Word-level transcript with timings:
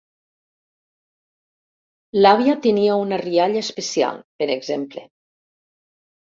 “L'àvia 2.19 2.55
tenia 2.63 2.95
una 3.03 3.19
rialla 3.25 3.63
especial”, 3.67 4.19
per 4.41 4.49
exemple. 4.57 5.07